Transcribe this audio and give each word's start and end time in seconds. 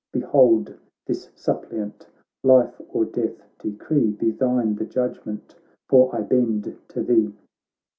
Behold 0.11 0.79
this 1.05 1.29
suppliant! 1.35 2.07
life 2.43 2.81
or 2.89 3.05
death 3.05 3.45
de 3.59 3.71
cree; 3.73 4.09
Be 4.09 4.31
thine 4.31 4.73
the 4.73 4.85
judgement, 4.87 5.53
for 5.87 6.15
I 6.15 6.21
bend 6.21 6.75
to 6.87 7.03
thee.' 7.03 7.35